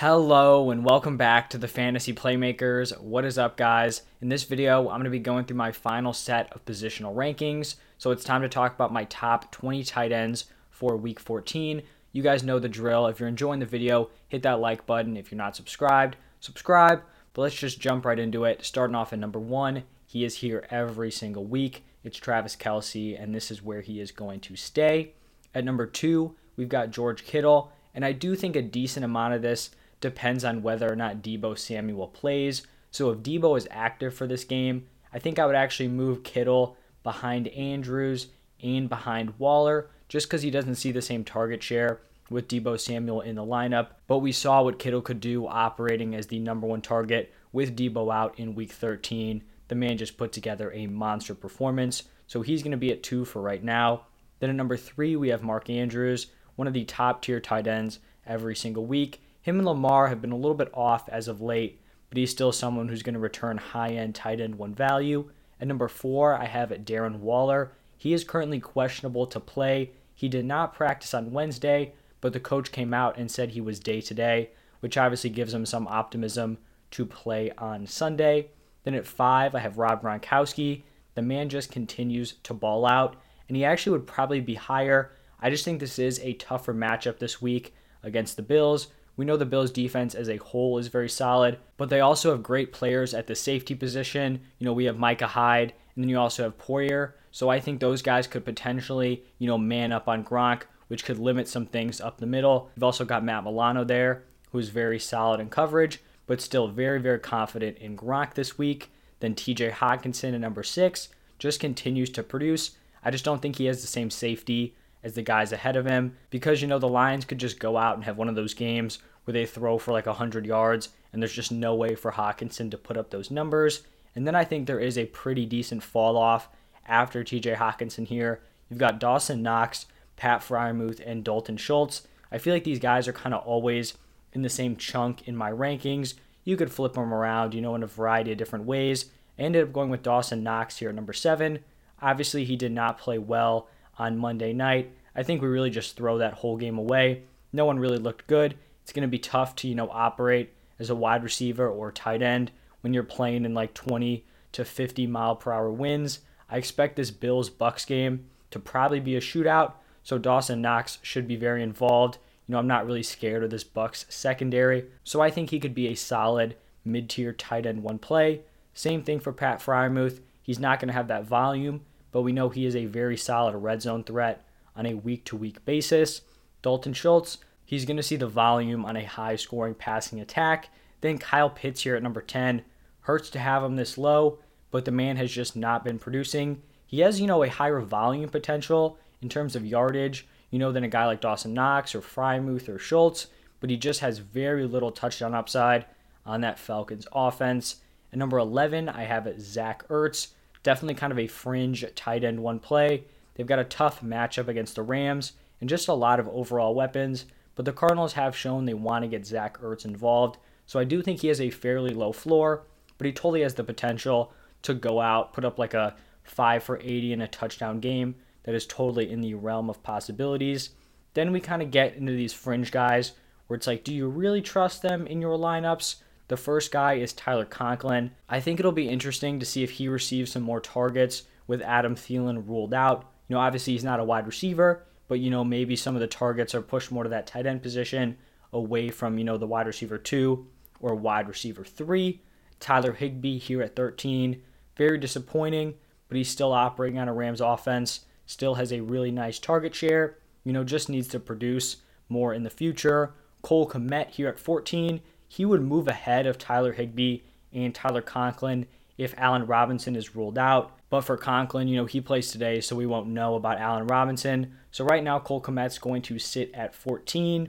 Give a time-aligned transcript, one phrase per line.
[0.00, 2.98] Hello and welcome back to the Fantasy Playmakers.
[3.02, 4.00] What is up, guys?
[4.22, 7.74] In this video, I'm going to be going through my final set of positional rankings.
[7.98, 11.82] So it's time to talk about my top 20 tight ends for week 14.
[12.12, 13.08] You guys know the drill.
[13.08, 15.18] If you're enjoying the video, hit that like button.
[15.18, 17.02] If you're not subscribed, subscribe.
[17.34, 18.64] But let's just jump right into it.
[18.64, 21.84] Starting off at number one, he is here every single week.
[22.04, 25.12] It's Travis Kelce, and this is where he is going to stay.
[25.54, 29.42] At number two, we've got George Kittle, and I do think a decent amount of
[29.42, 32.66] this depends on whether or not Deebo Samuel plays.
[32.90, 36.76] So if Deebo is active for this game, I think I would actually move Kittle
[37.02, 38.28] behind Andrews
[38.62, 42.00] and behind Waller just because he doesn't see the same target share
[42.30, 43.88] with Deebo Samuel in the lineup.
[44.06, 48.12] But we saw what Kittle could do operating as the number one target with Deebo
[48.12, 49.42] out in week 13.
[49.68, 52.04] The man just put together a monster performance.
[52.26, 54.06] So he's going to be at two for right now.
[54.38, 57.98] Then at number three, we have Mark Andrews, one of the top tier tight ends
[58.26, 59.20] every single week.
[59.42, 62.52] Him and Lamar have been a little bit off as of late, but he's still
[62.52, 65.30] someone who's going to return high end tight end one value.
[65.60, 67.72] At number four, I have Darren Waller.
[67.96, 69.90] He is currently questionable to play.
[70.14, 73.80] He did not practice on Wednesday, but the coach came out and said he was
[73.80, 76.58] day to day, which obviously gives him some optimism
[76.90, 78.48] to play on Sunday.
[78.84, 80.82] Then at five, I have Rob Gronkowski.
[81.14, 83.16] The man just continues to ball out,
[83.48, 85.12] and he actually would probably be higher.
[85.40, 88.88] I just think this is a tougher matchup this week against the Bills.
[89.16, 92.42] We know the Bills defense as a whole is very solid, but they also have
[92.42, 94.40] great players at the safety position.
[94.58, 97.12] You know, we have Micah Hyde, and then you also have Poyer.
[97.30, 101.18] So I think those guys could potentially, you know, man up on Gronk, which could
[101.18, 102.70] limit some things up the middle.
[102.74, 107.18] You've also got Matt Milano there, who's very solid in coverage, but still very, very
[107.18, 108.90] confident in Gronk this week.
[109.20, 111.08] Then TJ Hockenson at number six
[111.38, 112.72] just continues to produce.
[113.04, 116.16] I just don't think he has the same safety as the guys ahead of him
[116.30, 118.98] because, you know, the Lions could just go out and have one of those games
[119.24, 122.78] where they throw for like 100 yards and there's just no way for Hockenson to
[122.78, 123.82] put up those numbers.
[124.14, 126.48] And then I think there is a pretty decent fall off
[126.86, 128.42] after TJ Hockenson here.
[128.68, 132.06] You've got Dawson Knox, Pat Freiermuth, and Dalton Schultz.
[132.32, 133.94] I feel like these guys are kind of always
[134.32, 136.14] in the same chunk in my rankings.
[136.44, 139.06] You could flip them around, you know, in a variety of different ways.
[139.38, 141.60] I ended up going with Dawson Knox here at number seven.
[142.02, 143.68] Obviously, he did not play well
[144.00, 144.90] on Monday night.
[145.14, 147.24] I think we really just throw that whole game away.
[147.52, 148.56] No one really looked good.
[148.82, 152.22] It's going to be tough to, you know, operate as a wide receiver or tight
[152.22, 152.50] end
[152.80, 156.20] when you're playing in like 20 to 50 mile per hour winds.
[156.48, 161.28] I expect this Bills Bucks game to probably be a shootout, so Dawson Knox should
[161.28, 162.16] be very involved.
[162.48, 165.74] You know, I'm not really scared of this Bucks secondary, so I think he could
[165.74, 168.40] be a solid mid-tier tight end one play.
[168.72, 170.20] Same thing for Pat Freiermuth.
[170.42, 173.56] He's not going to have that volume, but we know he is a very solid
[173.56, 174.44] red zone threat
[174.76, 176.22] on a week-to-week basis.
[176.62, 180.68] Dalton Schultz, he's going to see the volume on a high-scoring passing attack.
[181.00, 182.62] Then Kyle Pitts here at number 10.
[183.00, 184.38] Hurts to have him this low,
[184.70, 186.62] but the man has just not been producing.
[186.86, 190.84] He has, you know, a higher volume potential in terms of yardage, you know, than
[190.84, 193.28] a guy like Dawson Knox or Freiermuth or Schultz,
[193.60, 195.86] but he just has very little touchdown upside
[196.26, 197.76] on that Falcons offense.
[198.12, 200.28] At number 11, I have Zach Ertz.
[200.62, 203.04] Definitely kind of a fringe tight end one play.
[203.34, 207.26] They've got a tough matchup against the Rams and just a lot of overall weapons,
[207.54, 210.38] but the Cardinals have shown they want to get Zach Ertz involved.
[210.66, 212.64] So I do think he has a fairly low floor,
[212.98, 214.32] but he totally has the potential
[214.62, 218.54] to go out, put up like a 5 for 80 in a touchdown game that
[218.54, 220.70] is totally in the realm of possibilities.
[221.14, 223.12] Then we kind of get into these fringe guys
[223.46, 225.96] where it's like, do you really trust them in your lineups?
[226.30, 228.12] The first guy is Tyler Conklin.
[228.28, 231.96] I think it'll be interesting to see if he receives some more targets with Adam
[231.96, 233.10] Thielen ruled out.
[233.26, 236.06] You know, obviously he's not a wide receiver, but you know, maybe some of the
[236.06, 238.16] targets are pushed more to that tight end position
[238.52, 240.46] away from, you know, the wide receiver 2
[240.78, 242.22] or wide receiver 3.
[242.60, 244.40] Tyler Higbee here at 13.
[244.76, 245.74] Very disappointing,
[246.06, 248.04] but he's still operating on a Rams offense.
[248.26, 250.18] Still has a really nice target share.
[250.44, 253.14] You know, just needs to produce more in the future.
[253.42, 255.00] Cole Kmet here at 14.
[255.32, 257.20] He would move ahead of Tyler Higbee
[257.52, 258.66] and Tyler Conklin
[258.98, 260.76] if Allen Robinson is ruled out.
[260.90, 264.56] But for Conklin, you know, he plays today, so we won't know about Allen Robinson.
[264.72, 267.48] So right now, Cole Kmet's going to sit at 14.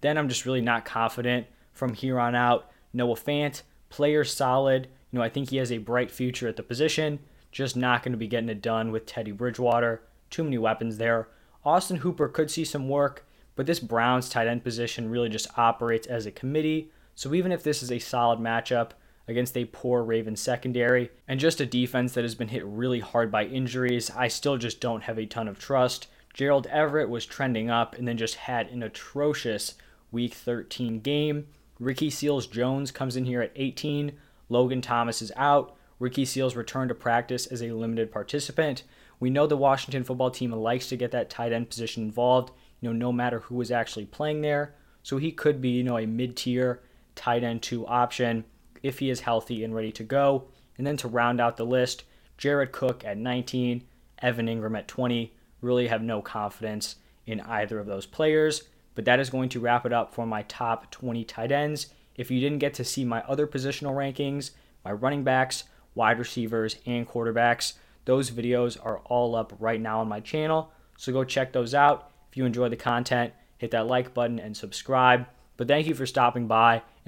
[0.00, 2.68] Then I'm just really not confident from here on out.
[2.92, 4.88] Noah Fant, player solid.
[5.12, 7.20] You know, I think he has a bright future at the position.
[7.52, 10.02] Just not going to be getting it done with Teddy Bridgewater.
[10.30, 11.28] Too many weapons there.
[11.64, 16.08] Austin Hooper could see some work, but this Browns tight end position really just operates
[16.08, 16.90] as a committee.
[17.14, 18.90] So even if this is a solid matchup
[19.28, 23.30] against a poor Ravens secondary and just a defense that has been hit really hard
[23.30, 26.08] by injuries, I still just don't have a ton of trust.
[26.34, 29.74] Gerald Everett was trending up and then just had an atrocious
[30.10, 31.46] week 13 game.
[31.78, 34.12] Ricky Seals Jones comes in here at 18.
[34.48, 35.76] Logan Thomas is out.
[35.98, 38.82] Ricky Seals returned to practice as a limited participant.
[39.18, 42.88] We know the Washington football team likes to get that tight end position involved, you
[42.88, 44.74] know, no matter who is actually playing there.
[45.02, 46.80] So he could be, you know, a mid-tier
[47.20, 48.44] tight end 2 option
[48.82, 50.44] if he is healthy and ready to go.
[50.78, 52.04] And then to round out the list,
[52.38, 53.84] Jared Cook at 19,
[54.22, 55.34] Evan Engram at 20.
[55.60, 56.96] Really have no confidence
[57.26, 58.62] in either of those players.
[58.94, 61.88] But that is going to wrap it up for my top 20 tight ends.
[62.16, 64.52] If you didn't get to see my other positional rankings,
[64.82, 65.64] my running backs,
[65.94, 67.74] wide receivers, and quarterbacks,
[68.06, 70.72] those videos are all up right now on my channel.
[70.96, 72.10] So go check those out.
[72.30, 75.26] If you enjoy the content, hit that like button and subscribe.
[75.58, 76.82] But thank you for stopping by,